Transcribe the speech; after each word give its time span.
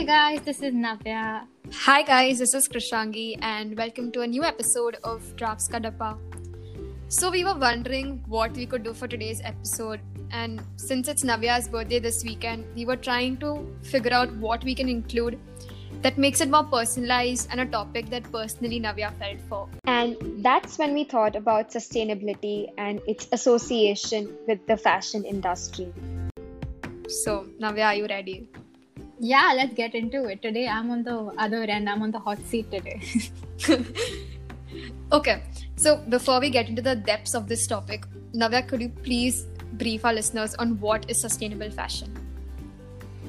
Hey 0.00 0.06
guys, 0.06 0.40
this 0.46 0.62
is 0.62 0.72
Navya. 0.72 1.46
Hi 1.74 2.00
guys, 2.00 2.38
this 2.38 2.54
is 2.54 2.66
Krishangi 2.66 3.36
and 3.42 3.76
welcome 3.76 4.10
to 4.12 4.22
a 4.22 4.26
new 4.26 4.42
episode 4.44 4.96
of 5.04 5.36
Drafts 5.36 5.68
Ka 5.68 5.78
Dabba. 5.78 6.16
So 7.08 7.30
we 7.30 7.44
were 7.44 7.58
wondering 7.58 8.24
what 8.26 8.52
we 8.52 8.64
could 8.64 8.82
do 8.82 8.94
for 8.94 9.06
today's 9.06 9.42
episode 9.44 10.00
and 10.30 10.62
since 10.76 11.06
it's 11.06 11.22
Navya's 11.22 11.68
birthday 11.68 11.98
this 11.98 12.24
weekend, 12.24 12.64
we 12.74 12.86
were 12.86 12.96
trying 12.96 13.36
to 13.40 13.50
figure 13.82 14.14
out 14.14 14.32
what 14.36 14.64
we 14.64 14.74
can 14.74 14.88
include 14.88 15.38
that 16.00 16.16
makes 16.16 16.40
it 16.40 16.48
more 16.48 16.64
personalized 16.64 17.48
and 17.50 17.60
a 17.60 17.66
topic 17.66 18.08
that 18.08 18.32
personally 18.32 18.80
Navya 18.80 19.12
felt 19.18 19.38
for. 19.50 19.68
And 19.84 20.16
that's 20.42 20.78
when 20.78 20.94
we 20.94 21.04
thought 21.04 21.36
about 21.36 21.72
sustainability 21.72 22.68
and 22.78 23.02
its 23.06 23.28
association 23.32 24.34
with 24.48 24.66
the 24.66 24.78
fashion 24.78 25.26
industry. 25.26 25.92
So, 27.06 27.48
Navya, 27.60 27.84
are 27.84 27.94
you 27.96 28.06
ready? 28.06 28.48
Yeah, 29.22 29.52
let's 29.54 29.74
get 29.74 29.94
into 29.94 30.24
it. 30.24 30.40
Today 30.40 30.66
I'm 30.66 30.90
on 30.90 31.02
the 31.02 31.30
other 31.36 31.62
end, 31.64 31.90
I'm 31.90 32.00
on 32.00 32.10
the 32.10 32.18
hot 32.18 32.38
seat 32.46 32.70
today. 32.70 33.02
okay, 35.12 35.42
so 35.76 35.98
before 36.08 36.40
we 36.40 36.48
get 36.48 36.70
into 36.70 36.80
the 36.80 36.94
depths 36.96 37.34
of 37.34 37.46
this 37.46 37.66
topic, 37.66 38.06
Navya, 38.34 38.66
could 38.66 38.80
you 38.80 38.88
please 38.88 39.44
brief 39.74 40.06
our 40.06 40.14
listeners 40.14 40.54
on 40.54 40.80
what 40.80 41.04
is 41.10 41.20
sustainable 41.20 41.70
fashion? 41.70 42.16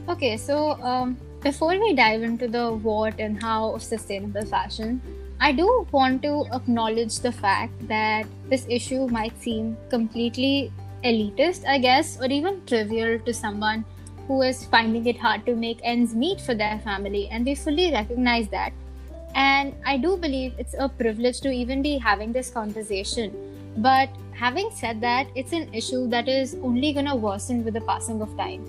Okay, 0.08 0.38
so 0.38 0.82
um, 0.82 1.18
before 1.41 1.77
we 1.77 1.94
dive 1.94 2.23
into 2.23 2.48
the 2.48 2.71
what 2.71 3.20
and 3.20 3.44
how 3.44 3.73
of 3.73 3.84
sustainable 3.84 4.46
fashion, 4.46 5.02
I 5.41 5.52
do 5.52 5.85
want 5.91 6.23
to 6.23 6.46
acknowledge 6.54 7.20
the 7.20 7.34
fact 7.34 7.73
that 7.90 8.26
this 8.48 8.66
issue 8.70 9.08
might 9.10 9.38
seem 9.41 9.76
completely 9.90 10.71
elitist, 11.04 11.68
I 11.68 11.80
guess, 11.80 12.18
or 12.21 12.27
even 12.27 12.66
trivial 12.66 13.20
to 13.20 13.34
someone 13.34 13.84
who 14.31 14.41
is 14.41 14.63
finding 14.73 15.08
it 15.12 15.17
hard 15.20 15.45
to 15.45 15.55
make 15.55 15.79
ends 15.84 16.15
meet 16.15 16.40
for 16.40 16.55
their 16.55 16.79
family, 16.79 17.27
and 17.29 17.46
we 17.46 17.54
fully 17.54 17.91
recognize 17.91 18.48
that. 18.49 18.71
And 19.35 19.73
I 19.85 19.98
do 19.98 20.15
believe 20.15 20.54
it's 20.57 20.76
a 20.77 20.88
privilege 20.88 21.41
to 21.41 21.51
even 21.51 21.82
be 21.82 21.98
having 21.98 22.32
this 22.32 22.49
conversation. 22.49 23.34
But 23.77 24.10
having 24.34 24.70
said 24.71 25.01
that, 25.01 25.27
it's 25.35 25.51
an 25.51 25.73
issue 25.73 26.07
that 26.15 26.29
is 26.29 26.55
only 26.63 26.93
going 26.93 27.07
to 27.07 27.15
worsen 27.15 27.65
with 27.65 27.73
the 27.73 27.82
passing 27.82 28.21
of 28.21 28.38
time 28.38 28.65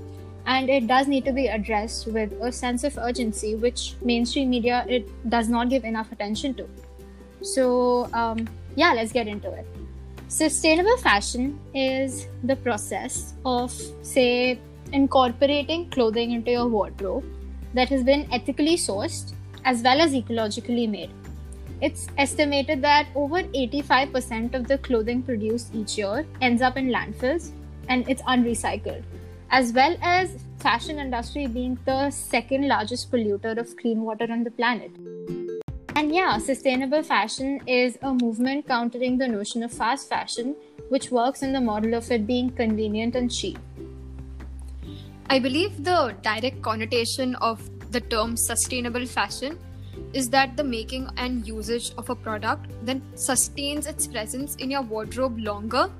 and 0.46 0.68
it 0.68 0.86
does 0.86 1.06
need 1.06 1.24
to 1.24 1.32
be 1.32 1.46
addressed 1.46 2.06
with 2.08 2.32
a 2.42 2.50
sense 2.50 2.84
of 2.84 2.98
urgency 2.98 3.54
which 3.54 3.94
mainstream 4.02 4.50
media 4.50 4.84
it 4.88 5.08
does 5.28 5.48
not 5.48 5.68
give 5.68 5.84
enough 5.84 6.10
attention 6.10 6.52
to 6.54 6.68
so 7.42 8.08
um, 8.12 8.48
yeah 8.74 8.92
let's 8.92 9.12
get 9.12 9.28
into 9.28 9.50
it 9.52 9.66
sustainable 10.28 10.96
fashion 10.96 11.58
is 11.74 12.26
the 12.42 12.56
process 12.56 13.34
of 13.44 13.70
say 14.02 14.58
incorporating 14.92 15.88
clothing 15.90 16.32
into 16.32 16.50
your 16.50 16.68
wardrobe 16.68 17.24
that 17.74 17.88
has 17.88 18.02
been 18.02 18.26
ethically 18.32 18.76
sourced 18.76 19.32
as 19.64 19.82
well 19.82 20.00
as 20.00 20.12
ecologically 20.12 20.88
made 20.88 21.10
it's 21.80 22.06
estimated 22.16 22.80
that 22.82 23.08
over 23.16 23.42
85% 23.42 24.54
of 24.54 24.68
the 24.68 24.78
clothing 24.78 25.22
produced 25.22 25.74
each 25.74 25.98
year 25.98 26.24
ends 26.40 26.62
up 26.62 26.76
in 26.76 26.88
landfills 26.88 27.50
and 27.88 28.08
it's 28.08 28.22
unrecycled 28.22 29.02
as 29.50 29.72
well 29.72 29.96
as 30.00 30.38
fashion 30.60 30.98
industry 30.98 31.46
being 31.46 31.78
the 31.84 32.10
second 32.10 32.68
largest 32.68 33.10
polluter 33.12 33.58
of 33.58 33.76
clean 33.76 34.00
water 34.00 34.26
on 34.30 34.44
the 34.44 34.50
planet. 34.50 34.90
And 35.94 36.14
yeah, 36.14 36.38
sustainable 36.38 37.02
fashion 37.02 37.60
is 37.66 37.98
a 38.00 38.14
movement 38.14 38.66
countering 38.66 39.18
the 39.18 39.28
notion 39.28 39.62
of 39.62 39.72
fast 39.72 40.08
fashion, 40.08 40.56
which 40.88 41.10
works 41.10 41.42
in 41.42 41.52
the 41.52 41.60
model 41.60 41.94
of 41.94 42.10
it 42.10 42.26
being 42.26 42.50
convenient 42.50 43.14
and 43.14 43.30
cheap. 43.30 43.58
I 45.32 45.38
believe 45.38 45.82
the 45.82 46.14
direct 46.20 46.60
connotation 46.60 47.36
of 47.36 47.58
the 47.90 48.02
term 48.02 48.36
sustainable 48.36 49.06
fashion 49.06 49.58
is 50.12 50.28
that 50.28 50.58
the 50.58 50.62
making 50.62 51.08
and 51.16 51.48
usage 51.48 51.90
of 51.96 52.10
a 52.10 52.14
product 52.14 52.66
then 52.82 53.00
sustains 53.14 53.86
its 53.86 54.06
presence 54.06 54.56
in 54.56 54.70
your 54.70 54.82
wardrobe 54.82 55.38
longer 55.38 55.90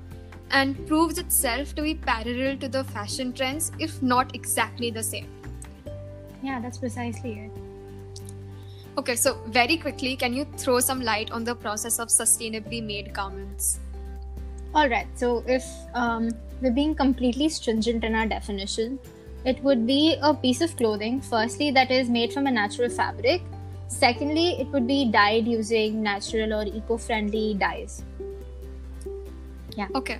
and 0.51 0.85
proves 0.85 1.17
itself 1.17 1.73
to 1.73 1.81
be 1.81 1.95
parallel 1.95 2.57
to 2.57 2.67
the 2.67 2.83
fashion 2.83 3.33
trends, 3.33 3.71
if 3.79 4.03
not 4.03 4.35
exactly 4.35 4.91
the 4.91 5.01
same. 5.01 5.27
Yeah, 6.43 6.59
that's 6.61 6.77
precisely 6.77 7.31
it. 7.31 7.51
Okay, 8.99 9.15
so 9.15 9.39
very 9.47 9.77
quickly, 9.77 10.15
can 10.15 10.33
you 10.35 10.45
throw 10.57 10.79
some 10.79 11.01
light 11.01 11.31
on 11.31 11.43
the 11.43 11.55
process 11.55 11.97
of 11.97 12.09
sustainably 12.09 12.85
made 12.85 13.11
garments? 13.15 13.79
All 14.75 14.87
right, 14.87 15.07
so 15.15 15.43
if 15.47 15.65
um, 15.95 16.29
we're 16.61 16.71
being 16.71 16.93
completely 16.93 17.49
stringent 17.49 18.03
in 18.03 18.13
our 18.13 18.27
definition, 18.27 18.99
it 19.45 19.63
would 19.63 19.85
be 19.85 20.17
a 20.21 20.33
piece 20.33 20.61
of 20.61 20.75
clothing, 20.75 21.21
firstly, 21.21 21.71
that 21.71 21.91
is 21.91 22.09
made 22.09 22.33
from 22.33 22.47
a 22.47 22.51
natural 22.51 22.89
fabric. 22.89 23.41
Secondly, 23.87 24.59
it 24.59 24.67
would 24.67 24.87
be 24.87 25.11
dyed 25.11 25.47
using 25.47 26.01
natural 26.01 26.53
or 26.53 26.63
eco 26.63 26.97
friendly 26.97 27.53
dyes. 27.53 28.03
Yeah. 29.75 29.87
Okay 29.95 30.19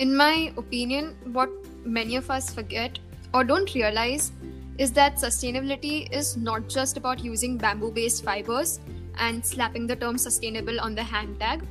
in 0.00 0.16
my 0.16 0.50
opinion, 0.56 1.14
what 1.32 1.50
many 1.84 2.16
of 2.16 2.30
us 2.30 2.52
forget 2.52 2.98
or 3.34 3.44
don't 3.44 3.74
realize 3.74 4.32
is 4.78 4.92
that 4.92 5.16
sustainability 5.16 6.10
is 6.10 6.38
not 6.38 6.68
just 6.68 6.96
about 6.96 7.22
using 7.22 7.58
bamboo 7.58 7.90
based 7.92 8.24
fibers 8.24 8.80
and 9.18 9.44
slapping 9.44 9.86
the 9.86 9.94
term 9.94 10.16
sustainable 10.16 10.80
on 10.80 10.94
the 10.94 11.02
hand 11.02 11.38
tag. 11.38 11.62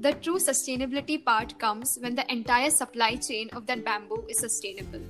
The 0.00 0.12
true 0.12 0.36
sustainability 0.36 1.24
part 1.24 1.58
comes 1.58 1.98
when 2.02 2.14
the 2.14 2.30
entire 2.30 2.68
supply 2.68 3.16
chain 3.16 3.48
of 3.54 3.66
that 3.68 3.84
bamboo 3.86 4.26
is 4.28 4.38
sustainable. 4.38 5.00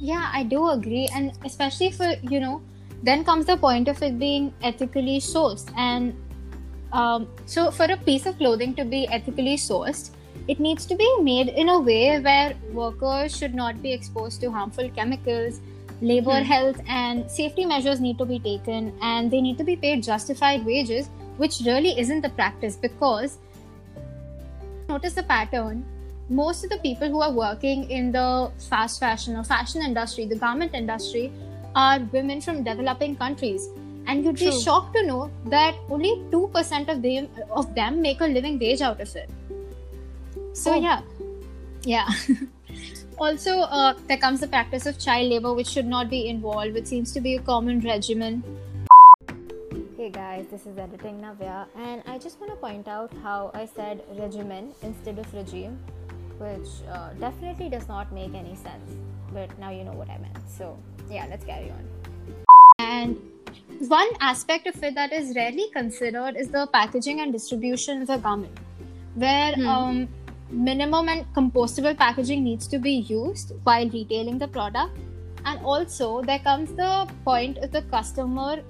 Yeah, 0.00 0.30
I 0.32 0.44
do 0.44 0.68
agree. 0.70 1.08
And 1.14 1.32
especially 1.44 1.92
for, 1.92 2.14
you 2.22 2.40
know, 2.40 2.62
then 3.02 3.24
comes 3.24 3.46
the 3.46 3.56
point 3.56 3.88
of 3.88 4.02
it 4.02 4.18
being 4.18 4.52
ethically 4.62 5.20
sourced. 5.20 5.70
And 5.76 6.14
um, 6.92 7.28
so, 7.46 7.70
for 7.70 7.84
a 7.84 7.96
piece 7.96 8.26
of 8.26 8.38
clothing 8.38 8.74
to 8.74 8.84
be 8.84 9.06
ethically 9.08 9.56
sourced, 9.56 10.10
it 10.48 10.58
needs 10.58 10.86
to 10.86 10.96
be 10.96 11.08
made 11.20 11.48
in 11.48 11.68
a 11.68 11.78
way 11.78 12.18
where 12.18 12.54
workers 12.72 13.36
should 13.36 13.54
not 13.54 13.82
be 13.82 13.92
exposed 13.92 14.40
to 14.40 14.50
harmful 14.50 14.90
chemicals, 14.90 15.60
labor 16.00 16.38
hmm. 16.38 16.44
health 16.44 16.80
and 16.88 17.30
safety 17.30 17.64
measures 17.64 18.00
need 18.00 18.18
to 18.18 18.24
be 18.24 18.38
taken, 18.38 18.92
and 19.02 19.30
they 19.30 19.40
need 19.40 19.58
to 19.58 19.64
be 19.64 19.76
paid 19.76 20.02
justified 20.02 20.64
wages, 20.64 21.08
which 21.36 21.60
really 21.66 21.98
isn't 21.98 22.22
the 22.22 22.30
practice 22.30 22.74
because 22.74 23.38
notice 24.88 25.14
the 25.14 25.22
pattern. 25.22 25.84
Most 26.30 26.62
of 26.62 26.70
the 26.70 26.78
people 26.78 27.08
who 27.08 27.20
are 27.22 27.32
working 27.32 27.90
in 27.90 28.12
the 28.12 28.52
fast 28.68 29.00
fashion 29.00 29.34
or 29.34 29.42
fashion 29.42 29.82
industry, 29.82 30.26
the 30.26 30.36
garment 30.36 30.74
industry, 30.74 31.32
are 31.74 31.98
women 32.12 32.40
from 32.40 32.62
developing 32.62 33.16
countries. 33.16 33.68
And 34.06 34.24
you'd 34.24 34.36
True. 34.36 34.52
be 34.52 34.60
shocked 34.60 34.94
to 34.94 35.04
know 35.04 35.28
that 35.46 35.74
only 35.88 36.10
2% 36.30 36.88
of 36.88 37.02
them 37.02 37.28
of 37.50 37.74
them 37.74 38.00
make 38.00 38.20
a 38.20 38.26
living 38.26 38.60
wage 38.60 38.80
out 38.80 39.00
of 39.00 39.16
it. 39.16 39.28
So 40.52 40.74
oh. 40.74 40.80
yeah. 40.80 41.02
Yeah. 41.82 42.08
Also 43.20 43.60
uh, 43.60 43.92
there 44.08 44.16
comes 44.16 44.40
the 44.40 44.48
practice 44.48 44.86
of 44.86 44.98
child 44.98 45.28
labor 45.28 45.52
which 45.52 45.66
should 45.66 45.86
not 45.86 46.08
be 46.08 46.28
involved 46.28 46.72
which 46.72 46.86
seems 46.86 47.12
to 47.12 47.20
be 47.20 47.34
a 47.34 47.40
common 47.40 47.80
regimen. 47.80 48.42
Hey 49.98 50.08
guys, 50.08 50.46
this 50.50 50.64
is 50.64 50.78
editing 50.78 51.20
Navya, 51.20 51.66
and 51.76 52.02
I 52.06 52.16
just 52.16 52.40
want 52.40 52.50
to 52.52 52.56
point 52.56 52.88
out 52.88 53.12
how 53.22 53.50
I 53.52 53.66
said 53.66 54.02
regimen 54.18 54.72
instead 54.82 55.18
of 55.18 55.34
regime, 55.34 55.78
which 56.40 56.68
uh, 56.90 57.10
definitely 57.20 57.68
does 57.68 57.86
not 57.88 58.12
make 58.12 58.34
any 58.34 58.54
sense. 58.56 58.96
But 59.32 59.56
now 59.58 59.70
you 59.70 59.84
know 59.84 59.92
what 59.92 60.08
I 60.08 60.18
meant. 60.18 60.38
So, 60.48 60.76
yeah, 61.10 61.26
let's 61.28 61.44
carry 61.44 61.70
on. 61.70 61.84
And 62.78 63.18
one 63.88 64.08
aspect 64.20 64.66
of 64.66 64.82
it 64.82 64.94
that 64.94 65.12
is 65.12 65.34
rarely 65.36 65.68
considered 65.72 66.36
is 66.36 66.48
the 66.48 66.66
packaging 66.72 67.20
and 67.20 67.32
distribution 67.32 68.02
of 68.02 68.10
a 68.10 68.18
garment, 68.18 68.58
where 69.14 69.52
hmm. 69.54 69.66
um, 69.66 70.08
minimum 70.50 71.08
and 71.08 71.26
compostable 71.34 71.96
packaging 71.96 72.42
needs 72.42 72.66
to 72.68 72.78
be 72.78 72.92
used 73.12 73.52
while 73.64 73.88
retailing 73.88 74.38
the 74.38 74.48
product. 74.48 74.98
And 75.44 75.64
also, 75.64 76.22
there 76.22 76.38
comes 76.38 76.72
the 76.72 77.08
point 77.24 77.58
of 77.58 77.70
the 77.70 77.82
customer 77.82 78.62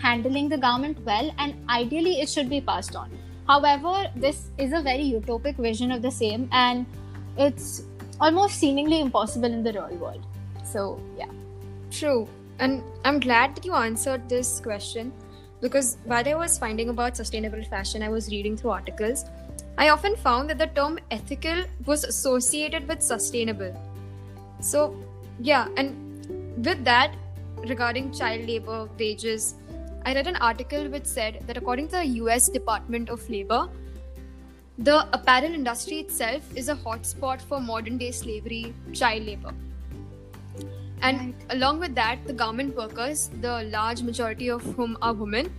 handling 0.00 0.48
the 0.48 0.58
garment 0.58 0.98
well, 1.04 1.30
and 1.38 1.54
ideally, 1.68 2.20
it 2.20 2.28
should 2.28 2.48
be 2.48 2.60
passed 2.60 2.96
on. 2.96 3.10
However, 3.46 4.10
this 4.16 4.48
is 4.58 4.72
a 4.72 4.80
very 4.80 5.04
utopic 5.04 5.56
vision 5.56 5.92
of 5.92 6.02
the 6.02 6.10
same, 6.10 6.48
and 6.52 6.86
it's 7.40 7.82
almost 8.20 8.56
seemingly 8.56 9.00
impossible 9.00 9.50
in 9.50 9.62
the 9.62 9.72
real 9.72 9.96
world. 9.96 10.24
So, 10.64 11.00
yeah. 11.18 11.30
True. 11.90 12.28
And 12.58 12.82
I'm 13.04 13.18
glad 13.18 13.56
that 13.56 13.64
you 13.64 13.74
answered 13.74 14.28
this 14.28 14.60
question 14.60 15.12
because 15.60 15.96
while 16.04 16.28
I 16.28 16.34
was 16.34 16.58
finding 16.58 16.90
about 16.90 17.16
sustainable 17.16 17.62
fashion, 17.64 18.02
I 18.02 18.10
was 18.10 18.30
reading 18.30 18.56
through 18.56 18.70
articles. 18.70 19.24
I 19.78 19.88
often 19.88 20.16
found 20.16 20.50
that 20.50 20.58
the 20.58 20.66
term 20.66 20.98
ethical 21.10 21.64
was 21.86 22.04
associated 22.04 22.86
with 22.86 23.02
sustainable. 23.02 23.74
So, 24.60 24.94
yeah, 25.40 25.68
and 25.78 26.64
with 26.64 26.84
that, 26.84 27.14
regarding 27.56 28.12
child 28.12 28.46
labor, 28.46 28.88
wages, 28.98 29.54
I 30.04 30.14
read 30.14 30.26
an 30.26 30.36
article 30.36 30.88
which 30.88 31.06
said 31.06 31.42
that 31.46 31.56
according 31.56 31.88
to 31.88 31.96
the 31.96 32.06
US 32.24 32.48
Department 32.48 33.08
of 33.08 33.28
Labor, 33.30 33.68
the 34.80 35.06
apparel 35.12 35.52
industry 35.52 35.98
itself 35.98 36.42
is 36.56 36.68
a 36.70 36.74
hotspot 36.74 37.40
for 37.42 37.60
modern 37.60 37.98
day 37.98 38.10
slavery, 38.10 38.74
child 38.94 39.26
labor. 39.26 39.52
And 41.02 41.20
Right. 41.20 41.34
along 41.50 41.80
with 41.80 41.94
that, 41.94 42.26
the 42.26 42.32
garment 42.32 42.76
workers, 42.76 43.30
the 43.40 43.64
large 43.64 44.02
majority 44.02 44.48
of 44.48 44.62
whom 44.62 44.96
are 45.02 45.12
women, 45.12 45.50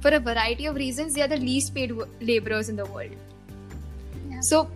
for 0.00 0.10
a 0.10 0.20
variety 0.20 0.66
of 0.66 0.76
reasons, 0.76 1.14
they 1.14 1.20
are 1.20 1.28
the 1.28 1.36
least 1.36 1.74
paid 1.74 1.92
laborers 2.20 2.70
in 2.70 2.76
the 2.76 2.86
world. 2.86 3.12
Yeah. 4.30 4.40
So, 4.40 4.70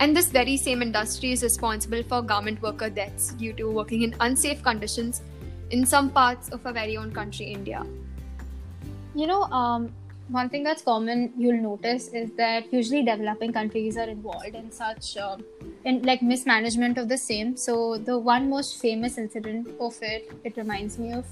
and 0.00 0.16
this 0.16 0.30
very 0.30 0.56
same 0.56 0.80
industry 0.80 1.32
is 1.32 1.42
responsible 1.42 2.02
for 2.02 2.22
garment 2.22 2.62
worker 2.62 2.88
deaths 2.88 3.32
due 3.34 3.52
to 3.54 3.70
working 3.70 4.02
in 4.02 4.14
unsafe 4.20 4.62
conditions 4.62 5.22
in 5.70 5.84
some 5.84 6.08
parts 6.08 6.48
of 6.48 6.64
our 6.64 6.72
very 6.72 6.96
own 6.96 7.12
country, 7.12 7.46
India. 7.46 7.84
You 9.14 9.26
know, 9.26 9.42
um, 9.44 9.92
one 10.28 10.48
thing 10.48 10.62
that's 10.62 10.82
common 10.82 11.32
you'll 11.36 11.60
notice 11.60 12.08
is 12.08 12.30
that 12.36 12.72
usually 12.72 13.02
developing 13.02 13.52
countries 13.52 13.96
are 13.96 14.08
involved 14.08 14.54
in 14.54 14.70
such 14.70 15.16
um 15.16 15.44
in 15.84 16.02
like 16.02 16.22
mismanagement 16.22 16.98
of 16.98 17.08
the 17.08 17.16
same. 17.16 17.56
So 17.56 17.96
the 17.96 18.18
one 18.18 18.50
most 18.50 18.80
famous 18.80 19.16
incident 19.18 19.70
of 19.80 19.96
it, 20.02 20.30
it 20.44 20.56
reminds 20.56 20.98
me 20.98 21.12
of, 21.12 21.26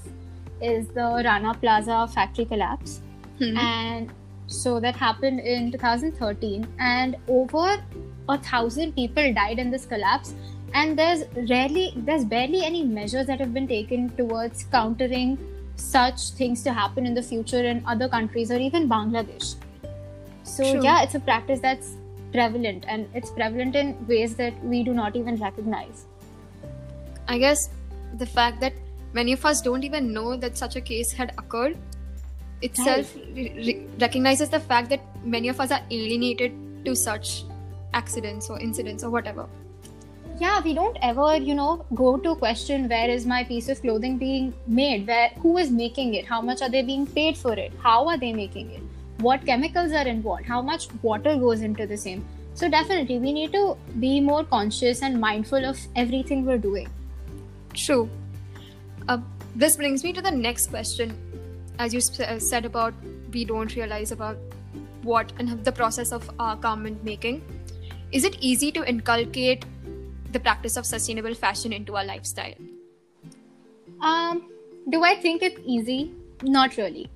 is 0.61 0.87
the 0.87 1.21
Rana 1.25 1.53
Plaza 1.53 2.07
factory 2.13 2.45
collapse, 2.45 3.01
and 3.39 4.11
so 4.47 4.79
that 4.79 4.95
happened 4.95 5.41
in 5.41 5.71
2013, 5.71 6.67
and 6.79 7.15
over 7.27 7.83
a 8.29 8.37
thousand 8.37 8.93
people 8.93 9.33
died 9.33 9.59
in 9.59 9.69
this 9.69 9.85
collapse. 9.85 10.33
And 10.73 10.99
there's 10.99 11.23
rarely, 11.49 11.93
there's 11.95 12.25
barely 12.25 12.63
any 12.63 12.83
measures 12.83 13.27
that 13.27 13.39
have 13.39 13.53
been 13.53 13.67
taken 13.67 14.09
towards 14.17 14.65
countering 14.65 15.37
such 15.77 16.31
things 16.31 16.63
to 16.63 16.73
happen 16.73 17.05
in 17.05 17.13
the 17.13 17.21
future 17.21 17.63
in 17.63 17.83
other 17.85 18.09
countries 18.09 18.51
or 18.51 18.57
even 18.57 18.89
Bangladesh. 18.89 19.55
So 20.43 20.71
True. 20.71 20.83
yeah, 20.83 21.03
it's 21.03 21.15
a 21.15 21.19
practice 21.19 21.59
that's 21.59 21.95
prevalent 22.31 22.85
and 22.87 23.07
it's 23.13 23.29
prevalent 23.31 23.75
in 23.75 23.95
ways 24.07 24.35
that 24.35 24.61
we 24.63 24.83
do 24.83 24.93
not 24.93 25.15
even 25.15 25.35
recognize. 25.37 26.05
I 27.27 27.37
guess 27.37 27.69
the 28.17 28.25
fact 28.25 28.59
that 28.61 28.73
many 29.13 29.33
of 29.33 29.45
us 29.45 29.61
don't 29.61 29.83
even 29.83 30.13
know 30.13 30.35
that 30.37 30.57
such 30.57 30.75
a 30.75 30.81
case 30.81 31.11
had 31.11 31.33
occurred 31.37 31.77
itself 32.61 33.13
re- 33.15 33.53
re- 33.55 33.87
recognizes 33.99 34.49
the 34.49 34.59
fact 34.59 34.89
that 34.89 35.01
many 35.23 35.47
of 35.49 35.59
us 35.59 35.71
are 35.71 35.81
alienated 35.91 36.53
to 36.85 36.95
such 36.95 37.43
accidents 37.93 38.49
or 38.49 38.59
incidents 38.59 39.03
or 39.03 39.09
whatever. 39.09 39.47
Yeah, 40.39 40.61
we 40.61 40.75
don't 40.75 40.95
ever, 41.01 41.35
you 41.37 41.55
know, 41.55 41.83
go 41.95 42.15
to 42.15 42.35
question 42.35 42.87
where 42.87 43.09
is 43.09 43.25
my 43.25 43.43
piece 43.43 43.69
of 43.69 43.81
clothing 43.81 44.19
being 44.19 44.53
made, 44.67 45.07
where 45.07 45.29
who 45.39 45.57
is 45.57 45.71
making 45.71 46.13
it, 46.13 46.25
how 46.25 46.41
much 46.41 46.61
are 46.61 46.69
they 46.69 46.83
being 46.83 47.07
paid 47.07 47.35
for 47.35 47.53
it, 47.53 47.71
how 47.81 48.07
are 48.07 48.19
they 48.19 48.31
making 48.33 48.69
it, 48.69 48.81
what 49.17 49.43
chemicals 49.47 49.91
are 49.93 50.07
involved, 50.07 50.45
how 50.45 50.61
much 50.61 50.89
water 51.01 51.35
goes 51.35 51.61
into 51.61 51.87
the 51.87 51.97
same. 51.97 52.23
So 52.53 52.69
definitely 52.69 53.17
we 53.17 53.33
need 53.33 53.51
to 53.53 53.77
be 53.99 54.19
more 54.21 54.43
conscious 54.43 55.01
and 55.01 55.19
mindful 55.19 55.65
of 55.65 55.79
everything 55.95 56.45
we're 56.45 56.59
doing. 56.59 56.87
True. 57.73 58.07
Uh, 59.07 59.17
this 59.55 59.75
brings 59.75 60.03
me 60.03 60.13
to 60.13 60.21
the 60.21 60.29
next 60.29 60.67
question. 60.67 61.17
As 61.79 61.95
you 61.95 62.01
sp- 62.01 62.29
uh, 62.29 62.39
said 62.39 62.65
about 62.65 62.93
we 63.31 63.43
don't 63.43 63.75
realize 63.75 64.11
about 64.11 64.37
what 65.01 65.33
and 65.39 65.63
the 65.65 65.71
process 65.71 66.11
of 66.11 66.29
garment 66.61 67.03
making. 67.03 67.41
Is 68.11 68.23
it 68.23 68.37
easy 68.39 68.71
to 68.71 68.87
inculcate 68.87 69.65
the 70.31 70.39
practice 70.39 70.77
of 70.77 70.85
sustainable 70.85 71.33
fashion 71.33 71.73
into 71.73 71.95
our 71.95 72.05
lifestyle? 72.05 72.53
Um, 74.01 74.49
do 74.89 75.03
I 75.03 75.15
think 75.15 75.41
it's 75.41 75.59
easy? 75.65 76.13
Not 76.43 76.77
really. 76.77 77.09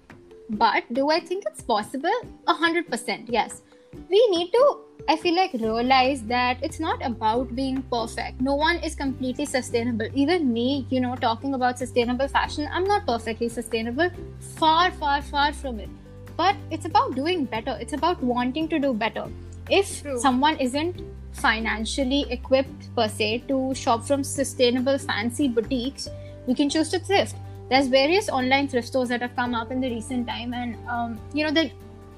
But 0.49 0.83
do 0.93 1.09
I 1.09 1.19
think 1.19 1.43
it's 1.47 1.61
possible? 1.61 2.11
A 2.47 2.53
hundred 2.53 2.87
percent, 2.89 3.29
yes. 3.29 3.61
We 4.09 4.25
need 4.29 4.51
to, 4.51 4.77
I 5.07 5.17
feel 5.17 5.35
like, 5.35 5.53
realize 5.53 6.21
that 6.23 6.57
it's 6.63 6.79
not 6.79 7.05
about 7.05 7.55
being 7.55 7.81
perfect. 7.83 8.39
No 8.39 8.55
one 8.55 8.77
is 8.77 8.95
completely 8.95 9.45
sustainable. 9.45 10.07
Even 10.13 10.51
me, 10.51 10.87
you 10.89 11.01
know, 11.01 11.15
talking 11.15 11.53
about 11.53 11.77
sustainable 11.77 12.27
fashion, 12.27 12.69
I'm 12.71 12.85
not 12.85 13.05
perfectly 13.05 13.49
sustainable. 13.49 14.09
Far, 14.57 14.91
far, 14.91 15.21
far 15.21 15.51
from 15.53 15.79
it. 15.79 15.89
But 16.37 16.55
it's 16.69 16.85
about 16.85 17.15
doing 17.15 17.45
better. 17.45 17.77
It's 17.81 17.93
about 17.93 18.23
wanting 18.23 18.69
to 18.69 18.79
do 18.79 18.93
better. 18.93 19.29
If 19.69 20.01
True. 20.01 20.17
someone 20.19 20.57
isn't 20.57 21.01
financially 21.33 22.25
equipped 22.29 22.93
per 22.95 23.07
se 23.07 23.43
to 23.47 23.73
shop 23.73 24.03
from 24.03 24.23
sustainable 24.23 24.97
fancy 24.97 25.47
boutiques, 25.47 26.09
we 26.47 26.53
can 26.53 26.69
choose 26.69 26.89
to 26.89 26.99
thrift. 26.99 27.35
There's 27.69 27.87
various 27.87 28.29
online 28.29 28.67
thrift 28.67 28.87
stores 28.87 29.09
that 29.09 29.21
have 29.21 29.35
come 29.35 29.55
up 29.55 29.71
in 29.71 29.79
the 29.79 29.89
recent 29.89 30.27
time, 30.27 30.53
and 30.53 30.75
um, 30.87 31.19
you 31.33 31.45
know 31.45 31.51
they're 31.51 31.71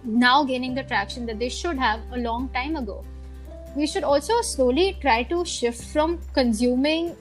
now 0.03 0.43
gaining 0.43 0.73
the 0.73 0.83
traction 0.83 1.25
that 1.27 1.39
they 1.39 1.49
should 1.49 1.77
have 1.77 1.99
a 2.11 2.17
long 2.17 2.49
time 2.49 2.75
ago. 2.75 3.03
We 3.75 3.87
should 3.87 4.03
also 4.03 4.41
slowly 4.41 4.97
try 5.01 5.23
to 5.23 5.45
shift 5.45 5.83
from 5.83 6.19
consuming 6.33 7.15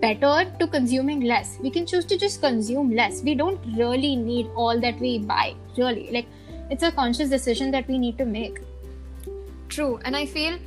better 0.00 0.50
to 0.58 0.66
consuming 0.66 1.20
less. 1.20 1.58
We 1.60 1.70
can 1.70 1.86
choose 1.86 2.04
to 2.06 2.16
just 2.16 2.40
consume 2.40 2.94
less. 2.94 3.22
We 3.22 3.34
don't 3.34 3.60
really 3.76 4.16
need 4.16 4.48
all 4.54 4.78
that 4.80 4.98
we 5.00 5.18
buy. 5.18 5.54
Really, 5.76 6.10
like 6.10 6.26
it's 6.70 6.82
a 6.82 6.92
conscious 6.92 7.28
decision 7.28 7.70
that 7.72 7.88
we 7.88 7.98
need 7.98 8.18
to 8.18 8.24
make. 8.24 8.60
True, 9.68 9.98
and 10.04 10.16
I 10.16 10.26
feel 10.26 10.58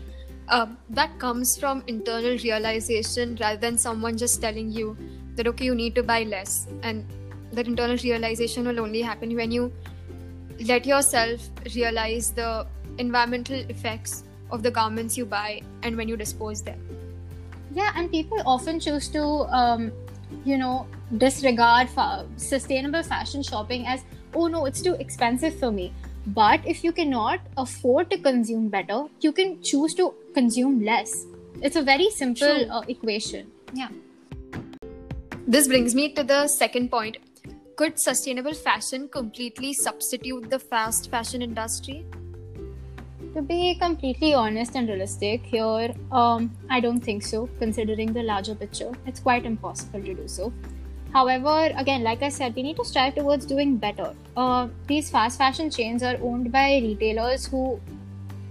uh, 0.50 0.68
that 0.90 1.18
comes 1.20 1.58
from 1.58 1.84
internal 1.88 2.38
realization 2.44 3.38
rather 3.40 3.60
than 3.60 3.78
someone 3.78 4.18
just 4.18 4.42
telling 4.42 4.72
you 4.72 4.98
that 5.36 5.48
okay, 5.48 5.66
you 5.66 5.76
need 5.76 5.96
to 5.96 6.04
buy 6.04 6.24
less, 6.24 6.68
and 6.84 7.06
that 7.52 7.68
internal 7.68 7.98
realization 7.98 8.68
will 8.68 8.80
only 8.80 9.02
happen 9.02 9.36
when 9.36 9.52
you 9.52 9.72
let 10.68 10.86
yourself 10.86 11.50
realize 11.76 12.32
the 12.32 12.66
environmental 12.98 13.58
effects 13.70 14.24
of 14.52 14.64
the 14.64 14.72
garments 14.72 15.18
you 15.18 15.26
buy 15.26 15.62
and 15.84 15.98
when 15.98 16.08
you 16.08 16.16
dispose 16.16 16.62
them. 16.62 16.80
Yeah, 17.74 17.92
and 17.96 18.10
people 18.10 18.42
often 18.46 18.80
choose 18.80 19.10
to, 19.10 19.24
um, 19.24 19.92
you 20.46 20.58
know, 20.58 20.88
disregard 21.18 21.90
sustainable 22.38 23.04
fashion 23.04 23.44
shopping 23.44 23.86
as, 23.86 24.04
oh 24.34 24.48
no, 24.48 24.66
it's 24.66 24.82
too 24.82 24.94
expensive 24.94 25.60
for 25.60 25.72
me. 25.72 25.94
But 26.28 26.62
if 26.66 26.84
you 26.84 26.92
cannot 26.92 27.40
afford 27.56 28.10
to 28.10 28.18
consume 28.18 28.70
better, 28.70 29.04
you 29.22 29.32
can 29.32 29.62
choose 29.62 29.94
to 29.96 30.14
consume 30.34 30.84
less. 30.84 31.26
It's 31.62 31.76
a 31.76 31.84
very 31.84 32.10
simple 32.10 32.72
uh, 32.72 32.82
equation. 32.88 33.52
Yeah. 33.74 33.90
This 35.48 35.68
brings 35.68 35.94
me 35.94 36.14
to 36.14 36.24
the 36.24 36.48
second 36.48 36.90
point. 36.90 37.18
Could 37.76 38.00
sustainable 38.00 38.54
fashion 38.54 39.08
completely 39.08 39.74
substitute 39.74 40.50
the 40.50 40.58
fast 40.58 41.12
fashion 41.12 41.42
industry? 41.42 42.06
To 43.36 43.42
be 43.42 43.76
completely 43.80 44.34
honest 44.34 44.76
and 44.76 44.88
realistic 44.88 45.44
here, 45.44 45.94
um, 46.12 46.52
I 46.70 46.80
don't 46.80 47.02
think 47.02 47.22
so, 47.22 47.50
considering 47.60 48.14
the 48.14 48.24
larger 48.24 48.56
picture. 48.56 48.92
It's 49.06 49.20
quite 49.20 49.46
impossible 49.46 50.02
to 50.02 50.14
do 50.14 50.28
so. 50.28 50.54
However, 51.16 51.72
again, 51.78 52.04
like 52.04 52.22
I 52.22 52.28
said, 52.28 52.56
we 52.56 52.64
need 52.64 52.76
to 52.76 52.84
strive 52.84 53.16
towards 53.16 53.46
doing 53.46 53.78
better. 53.78 54.14
Uh, 54.36 54.68
these 54.86 55.10
fast 55.10 55.38
fashion 55.38 55.70
chains 55.70 56.04
are 56.04 56.18
owned 56.22 56.52
by 56.52 56.80
retailers 56.84 57.46
who 57.46 57.80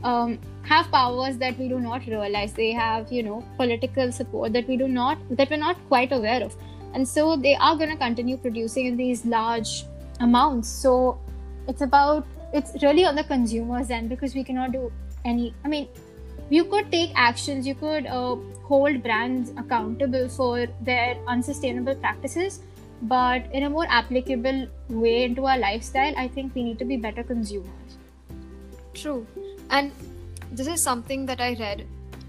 um, 0.03 0.39
have 0.63 0.91
powers 0.91 1.37
that 1.39 1.59
we 1.59 1.69
do 1.69 1.79
not 1.79 2.07
realize. 2.07 2.55
They 2.55 2.73
have, 2.73 3.13
you 3.13 3.23
know, 3.23 3.45
political 3.59 4.11
support 4.13 4.55
that 4.55 4.67
we 4.67 4.79
do 4.79 4.89
not, 4.89 5.19
that 5.37 5.51
we're 5.51 5.59
not 5.59 5.77
quite 5.89 6.13
aware 6.13 6.43
of. 6.43 6.57
And 6.95 7.07
so 7.07 7.37
they 7.37 7.55
are 7.57 7.77
going 7.77 7.91
to 7.91 7.97
continue 7.97 8.39
producing 8.39 8.87
in 8.87 8.97
these 8.97 9.27
large 9.27 9.85
amounts. 10.21 10.71
So 10.71 11.19
it's 11.69 11.83
about 11.83 12.27
it's 12.55 12.83
really 12.83 13.05
on 13.05 13.17
the 13.17 13.25
consumers 13.25 13.91
end 13.91 14.09
because 14.09 14.35
we 14.35 14.45
cannot 14.45 14.73
do 14.73 14.91
any 15.25 15.53
i 15.65 15.69
mean 15.69 15.89
you 16.51 16.65
could 16.65 16.91
take 16.93 17.11
actions 17.15 17.67
you 17.67 17.75
could 17.75 18.07
uh, 18.07 18.37
hold 18.63 19.03
brands 19.03 19.51
accountable 19.57 20.29
for 20.29 20.67
their 20.81 21.17
unsustainable 21.27 21.95
practices 21.95 22.61
but 23.03 23.53
in 23.53 23.65
a 23.65 23.71
more 23.71 23.87
applicable 23.89 24.67
way 24.89 25.25
into 25.25 25.47
our 25.47 25.59
lifestyle 25.59 26.15
i 26.17 26.29
think 26.29 26.55
we 26.55 26.63
need 26.63 26.79
to 26.79 26.85
be 26.85 26.97
better 26.97 27.23
consumers 27.23 27.99
True. 28.95 29.27
And 29.71 29.93
this 30.53 30.67
is 30.67 30.83
something 30.83 31.27
that 31.27 31.41
I 31.41 31.55
read 31.55 31.87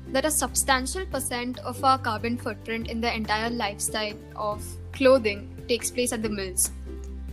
that 0.09 0.25
a 0.25 0.31
substantial 0.31 1.05
percent 1.05 1.59
of 1.59 1.83
our 1.83 1.97
carbon 1.97 2.37
footprint 2.37 2.89
in 2.89 3.01
the 3.01 3.13
entire 3.13 3.49
lifestyle 3.49 4.17
of 4.35 4.63
clothing 4.91 5.49
takes 5.67 5.91
place 5.91 6.11
at 6.11 6.21
the 6.21 6.29
mills. 6.29 6.71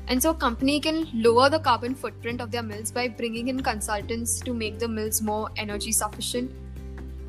And 0.09 0.23
so, 0.23 0.31
a 0.31 0.35
company 0.35 0.81
can 0.81 1.09
lower 1.15 1.49
the 1.49 1.61
carbon 1.61 1.95
footprint 1.95 2.41
of 2.41 2.51
their 2.51 2.63
mills 2.63 2.91
by 2.91 3.09
bringing 3.09 3.49
in 3.49 3.63
consultants 3.63 4.41
to 4.41 4.53
make 4.53 4.79
the 4.79 4.89
mills 4.89 5.23
more 5.23 5.49
energy 5.57 5.93
sufficient 5.93 6.51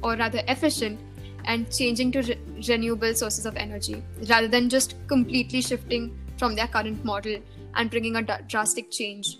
or 0.03 0.15
rather 0.15 0.41
efficient 0.47 0.99
and 1.45 1.71
changing 1.71 2.11
to 2.11 2.21
re- 2.21 2.37
renewable 2.67 3.13
sources 3.13 3.45
of 3.45 3.55
energy 3.57 4.01
rather 4.29 4.47
than 4.47 4.69
just 4.69 4.95
completely 5.07 5.61
shifting 5.61 6.17
from 6.37 6.55
their 6.55 6.67
current 6.67 7.03
model 7.03 7.39
and 7.75 7.89
bringing 7.89 8.15
a 8.15 8.21
drastic 8.47 8.91
change. 8.91 9.37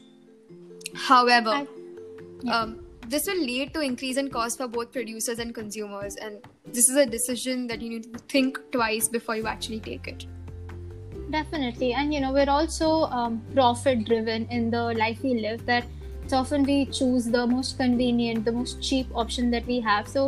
However, 0.96 1.50
I- 1.50 1.68
yeah. 2.44 2.60
um, 2.60 2.80
this 3.08 3.26
will 3.28 3.40
lead 3.42 3.74
to 3.74 3.82
increase 3.82 4.18
in 4.18 4.30
cost 4.30 4.58
for 4.58 4.68
both 4.68 4.92
producers 4.92 5.40
and 5.40 5.54
consumers, 5.54 6.16
and 6.16 6.38
this 6.66 6.90
is 6.90 6.96
a 6.96 7.06
decision 7.06 7.68
that 7.68 7.82
you 7.82 7.90
need 7.90 8.14
to 8.14 8.20
think 8.30 8.60
twice 8.72 9.08
before 9.08 9.36
you 9.36 9.48
actually 9.48 9.80
take 9.82 10.08
it. 10.08 10.26
definitely 11.34 11.94
and 12.00 12.14
you 12.14 12.20
know 12.24 12.32
we're 12.32 12.50
also 12.50 12.88
um, 13.20 13.42
profit 13.54 14.06
driven 14.06 14.46
in 14.58 14.70
the 14.70 14.82
life 14.98 15.22
we 15.24 15.32
live 15.46 15.66
that 15.66 15.86
it's 16.24 16.34
often 16.40 16.64
we 16.64 16.86
choose 16.98 17.26
the 17.36 17.46
most 17.54 17.78
convenient 17.78 18.46
the 18.46 18.52
most 18.52 18.82
cheap 18.90 19.08
option 19.24 19.50
that 19.50 19.66
we 19.66 19.80
have 19.80 20.08
so 20.08 20.26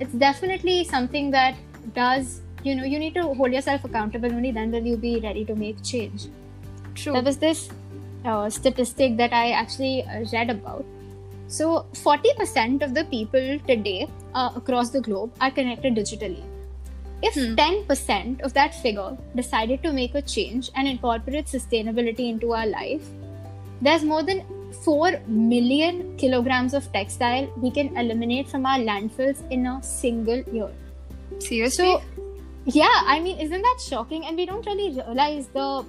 it's 0.00 0.12
definitely 0.12 0.84
something 0.84 1.30
that 1.30 1.54
does 1.94 2.40
you 2.62 2.74
know 2.74 2.84
you 2.84 2.98
need 2.98 3.14
to 3.14 3.22
hold 3.34 3.52
yourself 3.52 3.84
accountable 3.84 4.32
only 4.32 4.50
then 4.50 4.70
will 4.70 4.86
you 4.92 4.96
be 4.96 5.18
ready 5.20 5.44
to 5.44 5.54
make 5.54 5.82
change 5.82 6.28
True. 6.94 7.12
there 7.12 7.22
was 7.22 7.38
this 7.38 7.68
uh, 8.24 8.50
statistic 8.50 9.16
that 9.16 9.32
i 9.32 9.50
actually 9.50 10.02
uh, 10.04 10.24
read 10.32 10.50
about 10.50 10.84
so 11.48 11.86
40% 11.92 12.82
of 12.82 12.92
the 12.92 13.04
people 13.04 13.58
today 13.68 14.08
uh, 14.34 14.50
across 14.56 14.90
the 14.90 15.00
globe 15.00 15.32
are 15.40 15.50
connected 15.50 15.94
digitally 15.94 16.42
if 17.22 17.34
Hmm. 17.34 17.54
10% 17.54 18.42
of 18.42 18.52
that 18.54 18.74
figure 18.74 19.16
decided 19.34 19.82
to 19.84 19.92
make 19.92 20.14
a 20.14 20.22
change 20.22 20.70
and 20.74 20.88
incorporate 20.88 21.46
sustainability 21.46 22.28
into 22.28 22.52
our 22.52 22.66
life 22.66 23.06
there's 23.80 24.04
more 24.04 24.22
than 24.22 24.44
4 24.84 25.20
million 25.26 26.16
kilograms 26.16 26.74
of 26.74 26.90
textile 26.92 27.46
we 27.56 27.70
can 27.70 27.96
eliminate 27.96 28.48
from 28.48 28.66
our 28.66 28.78
landfills 28.78 29.42
in 29.50 29.66
a 29.66 29.82
single 29.82 30.42
year 30.52 30.70
Seriously? 31.38 31.84
so, 31.84 32.02
yeah, 32.64 33.02
I 33.06 33.20
mean, 33.20 33.38
isn't 33.38 33.62
that 33.62 33.78
shocking? 33.80 34.24
And 34.26 34.36
we 34.36 34.46
don't 34.46 34.64
really 34.66 34.90
realize 34.90 35.46
the 35.48 35.84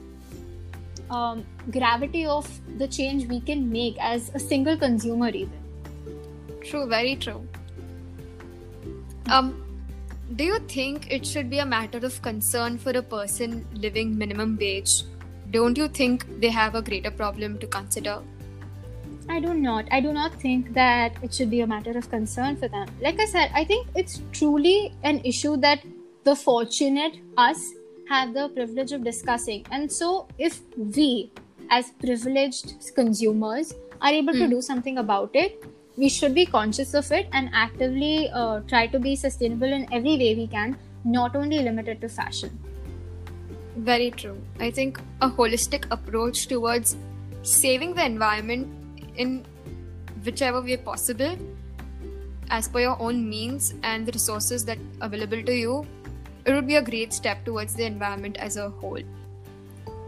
um, 1.09 1.45
gravity 1.71 2.25
of 2.25 2.47
the 2.77 2.87
change 2.87 3.27
we 3.27 3.39
can 3.39 3.71
make 3.71 3.95
as 3.99 4.31
a 4.35 4.39
single 4.39 4.77
consumer, 4.77 5.29
even. 5.29 5.59
True, 6.63 6.87
very 6.87 7.15
true. 7.15 7.47
Um, 9.29 9.63
do 10.35 10.43
you 10.43 10.59
think 10.59 11.11
it 11.11 11.25
should 11.25 11.49
be 11.49 11.59
a 11.59 11.65
matter 11.65 11.99
of 11.99 12.21
concern 12.21 12.77
for 12.77 12.91
a 12.91 13.01
person 13.01 13.65
living 13.73 14.17
minimum 14.17 14.57
wage? 14.59 15.03
Don't 15.51 15.77
you 15.77 15.87
think 15.87 16.25
they 16.41 16.49
have 16.49 16.75
a 16.75 16.81
greater 16.81 17.11
problem 17.11 17.57
to 17.59 17.67
consider? 17.67 18.21
I 19.29 19.39
do 19.39 19.53
not. 19.53 19.85
I 19.91 19.99
do 19.99 20.13
not 20.13 20.33
think 20.41 20.73
that 20.73 21.17
it 21.21 21.33
should 21.33 21.49
be 21.49 21.61
a 21.61 21.67
matter 21.67 21.97
of 21.97 22.09
concern 22.09 22.55
for 22.55 22.67
them. 22.67 22.87
Like 23.01 23.19
I 23.19 23.25
said, 23.25 23.51
I 23.53 23.63
think 23.65 23.87
it's 23.95 24.21
truly 24.31 24.93
an 25.03 25.19
issue 25.23 25.57
that 25.57 25.81
the 26.23 26.35
fortunate, 26.35 27.17
us, 27.37 27.73
have 28.09 28.33
the 28.33 28.49
privilege 28.49 28.93
of 28.93 29.03
discussing. 29.03 29.65
And 29.71 29.91
so, 29.91 30.27
if 30.37 30.61
we, 30.77 31.29
as 31.69 31.91
privileged 31.99 32.75
consumers, 32.95 33.73
are 34.01 34.11
able 34.11 34.33
to 34.33 34.45
Hmm. 34.45 34.49
do 34.51 34.61
something 34.61 34.97
about 34.99 35.35
it, 35.35 35.65
we 35.97 36.07
should 36.07 36.33
be 36.33 36.45
conscious 36.45 36.93
of 36.93 37.11
it 37.11 37.27
and 37.33 37.49
actively 37.53 38.29
uh, 38.29 38.61
try 38.61 38.87
to 38.87 38.99
be 38.99 39.15
sustainable 39.15 39.71
in 39.79 39.85
every 39.91 40.17
way 40.17 40.35
we 40.35 40.47
can, 40.47 40.77
not 41.03 41.35
only 41.35 41.59
limited 41.59 41.99
to 42.01 42.07
fashion. 42.07 42.57
Very 43.77 44.11
true. 44.11 44.37
I 44.59 44.71
think 44.71 44.99
a 45.21 45.29
holistic 45.29 45.85
approach 45.91 46.47
towards 46.47 46.95
saving 47.43 47.93
the 47.95 48.05
environment 48.05 48.67
in 49.17 49.45
whichever 50.23 50.61
way 50.61 50.77
possible, 50.77 51.37
as 52.49 52.67
per 52.67 52.79
your 52.79 53.01
own 53.01 53.27
means 53.29 53.73
and 53.83 54.05
the 54.05 54.11
resources 54.11 54.63
that 54.65 54.77
are 55.01 55.07
available 55.07 55.43
to 55.43 55.53
you, 55.53 55.85
it 56.45 56.53
would 56.53 56.67
be 56.67 56.75
a 56.75 56.81
great 56.81 57.13
step 57.13 57.43
towards 57.43 57.75
the 57.75 57.83
environment 57.83 58.37
as 58.37 58.57
a 58.57 58.69
whole. 58.69 59.01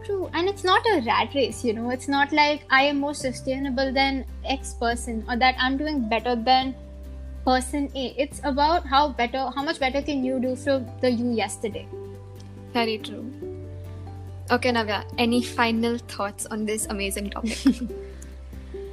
True, 0.04 0.30
and 0.32 0.48
it's 0.48 0.64
not 0.64 0.82
a 0.86 1.02
rat 1.02 1.34
race, 1.34 1.62
you 1.62 1.74
know. 1.74 1.90
It's 1.90 2.08
not 2.08 2.32
like 2.32 2.64
I 2.70 2.82
am 2.84 3.00
more 3.00 3.14
sustainable 3.14 3.92
than 3.92 4.24
X 4.44 4.74
person 4.74 5.24
or 5.28 5.36
that 5.36 5.54
I'm 5.58 5.76
doing 5.76 6.08
better 6.08 6.34
than 6.34 6.74
person 7.44 7.90
A. 7.94 8.14
It's 8.16 8.40
about 8.44 8.86
how 8.86 9.10
better, 9.10 9.50
how 9.54 9.62
much 9.62 9.78
better 9.78 10.00
can 10.00 10.24
you 10.24 10.40
do 10.40 10.56
from 10.56 10.86
the 11.00 11.10
you 11.10 11.30
yesterday. 11.32 11.86
Very 12.72 12.98
true. 12.98 13.30
Okay, 14.50 14.72
Navya, 14.72 15.04
any 15.18 15.42
final 15.42 15.98
thoughts 15.98 16.46
on 16.46 16.64
this 16.64 16.86
amazing 16.86 17.30
topic? 17.30 17.58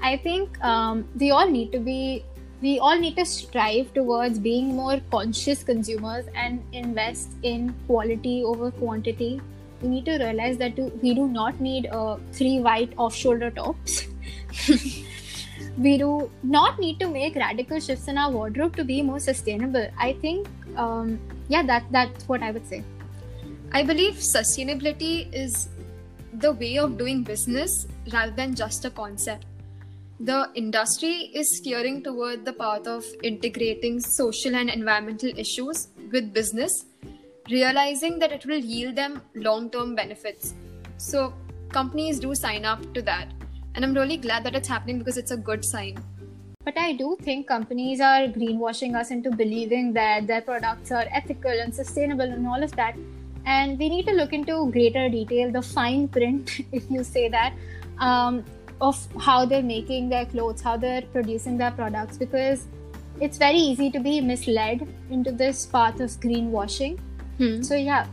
I 0.02 0.18
think 0.18 0.64
um, 0.64 1.08
we 1.20 1.32
all 1.32 1.50
need 1.50 1.72
to 1.72 1.80
be, 1.80 2.24
we 2.62 2.80
all 2.80 2.98
need 2.98 3.18
to 3.18 3.26
strive 3.26 3.94
towards 3.94 4.40
being 4.40 4.76
more 4.76 5.00
conscious 5.12 5.64
consumers 5.64 6.26
and 6.36 6.64
invest 6.72 7.30
in 7.44 7.74
quality 7.86 8.44
over 8.44 8.72
quantity. 8.72 9.42
We 9.82 9.90
need 9.90 10.06
to 10.06 10.18
realize 10.18 10.58
that 10.58 10.78
we 11.02 11.14
do 11.14 11.28
not 11.28 11.60
need 11.62 11.88
uh, 11.88 12.18
three 12.32 12.60
white 12.60 12.94
off-shoulder 12.98 13.52
tops. 13.52 14.08
we 15.78 15.98
do 15.98 16.32
not 16.42 16.80
need 16.80 17.00
to 17.00 17.08
make 17.08 17.36
radical 17.36 17.80
shifts 17.80 18.08
in 18.08 18.18
our 18.18 18.32
wardrobe 18.32 18.76
to 18.76 18.84
be 18.84 19.02
more 19.02 19.20
sustainable. 19.20 19.88
I 20.00 20.14
think, 20.14 20.48
um, 20.76 21.20
yeah, 21.48 21.64
that 21.64 21.86
that's 21.92 22.28
what 22.28 22.42
I 22.42 22.52
would 22.52 22.68
say. 22.68 22.84
I 23.72 23.84
believe 23.84 24.16
sustainability 24.16 25.32
is 25.34 25.70
the 26.34 26.54
way 26.54 26.78
of 26.78 26.98
doing 26.98 27.24
business 27.24 27.88
rather 28.12 28.32
than 28.32 28.56
just 28.56 28.86
a 28.86 28.90
concept. 28.90 29.46
The 30.20 30.50
industry 30.56 31.30
is 31.36 31.58
steering 31.58 32.02
toward 32.02 32.44
the 32.44 32.54
path 32.54 32.88
of 32.88 33.06
integrating 33.22 34.00
social 34.00 34.56
and 34.56 34.68
environmental 34.68 35.30
issues 35.38 35.90
with 36.12 36.34
business, 36.34 36.86
realizing 37.52 38.18
that 38.20 38.32
it 38.32 38.44
will 38.48 38.58
yield 38.58 38.96
them 38.96 39.22
long 39.36 39.70
term 39.70 39.94
benefits. 39.94 40.56
So, 40.98 41.36
companies 41.70 42.20
do 42.20 42.34
sign 42.34 42.66
up 42.66 42.82
to 42.96 43.02
that. 43.04 43.32
And 43.76 43.86
I'm 43.86 43.94
really 43.94 44.18
glad 44.18 44.44
that 44.46 44.56
it's 44.56 44.68
happening 44.68 44.98
because 44.98 45.18
it's 45.18 45.30
a 45.30 45.38
good 45.38 45.64
sign. 45.64 46.04
But 46.66 46.80
I 46.80 46.94
do 46.94 47.16
think 47.22 47.48
companies 47.48 48.02
are 48.02 48.28
greenwashing 48.28 48.96
us 48.96 49.12
into 49.12 49.30
believing 49.30 49.94
that 49.94 50.26
their 50.26 50.42
products 50.42 50.92
are 50.92 51.06
ethical 51.12 51.52
and 51.52 51.74
sustainable 51.74 52.26
and 52.26 52.48
all 52.48 52.64
of 52.64 52.72
that. 52.72 52.96
And 53.46 53.78
we 53.78 53.88
need 53.88 54.08
to 54.08 54.14
look 54.14 54.34
into 54.34 54.72
greater 54.72 55.10
detail, 55.10 55.52
the 55.52 55.62
fine 55.62 56.08
print, 56.08 56.60
if 56.72 56.90
you 56.90 57.04
say 57.04 57.30
that, 57.30 57.54
um, 58.00 58.44
of 58.80 59.08
how 59.20 59.46
they're 59.46 59.64
making 59.64 60.10
their 60.10 60.26
clothes, 60.26 60.62
how 60.62 60.78
they're 60.78 61.02
producing 61.02 61.58
their 61.58 61.72
products, 61.72 62.18
because 62.18 62.66
it's 63.20 63.38
very 63.38 63.58
easy 63.58 63.90
to 63.92 64.00
be 64.00 64.22
misled 64.22 64.88
into 65.10 65.32
this 65.32 65.66
path 65.66 66.00
of 66.00 66.12
greenwashing. 66.20 67.00
Hmm. 67.38 67.62
So, 67.62 67.76
yeah, 67.76 68.08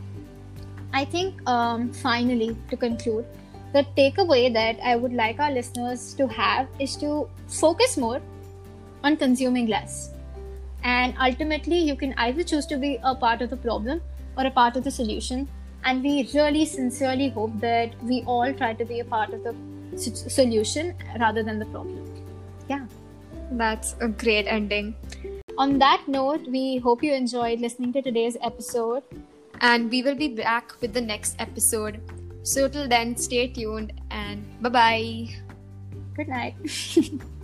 I 0.93 1.05
think 1.05 1.47
um, 1.47 1.91
finally, 1.91 2.57
to 2.69 2.77
conclude, 2.77 3.25
the 3.73 3.85
takeaway 3.97 4.51
that 4.53 4.79
I 4.83 4.95
would 4.95 5.13
like 5.13 5.39
our 5.39 5.51
listeners 5.51 6.13
to 6.15 6.27
have 6.27 6.67
is 6.79 6.95
to 6.97 7.29
focus 7.47 7.97
more 7.97 8.21
on 9.03 9.17
consuming 9.17 9.67
less. 9.67 10.11
And 10.83 11.13
ultimately, 11.19 11.77
you 11.79 11.95
can 11.95 12.13
either 12.17 12.43
choose 12.43 12.65
to 12.67 12.77
be 12.77 12.99
a 13.03 13.13
part 13.13 13.41
of 13.41 13.49
the 13.49 13.57
problem 13.57 14.01
or 14.37 14.45
a 14.45 14.51
part 14.51 14.75
of 14.77 14.83
the 14.83 14.91
solution. 14.91 15.47
And 15.83 16.01
we 16.01 16.29
really 16.33 16.65
sincerely 16.65 17.29
hope 17.29 17.59
that 17.59 17.91
we 18.01 18.23
all 18.25 18.53
try 18.53 18.73
to 18.73 18.85
be 18.85 19.01
a 19.01 19.05
part 19.05 19.33
of 19.33 19.43
the 19.43 19.55
solution 19.95 20.95
rather 21.19 21.43
than 21.43 21.59
the 21.59 21.65
problem. 21.65 22.05
Yeah. 22.69 22.85
That's 23.51 23.95
a 24.01 24.07
great 24.07 24.47
ending. 24.47 24.95
On 25.57 25.79
that 25.79 26.03
note, 26.07 26.47
we 26.47 26.77
hope 26.77 27.03
you 27.03 27.13
enjoyed 27.13 27.59
listening 27.59 27.93
to 27.93 28.01
today's 28.01 28.37
episode. 28.41 29.03
And 29.61 29.89
we 29.89 30.03
will 30.03 30.15
be 30.15 30.27
back 30.27 30.73
with 30.81 30.93
the 30.93 31.01
next 31.01 31.35
episode. 31.39 32.01
So, 32.43 32.67
till 32.67 32.87
then, 32.87 33.15
stay 33.15 33.47
tuned 33.47 33.93
and 34.11 34.43
bye 34.61 34.69
bye. 34.69 35.29
Good 36.15 36.27
night. 36.27 36.55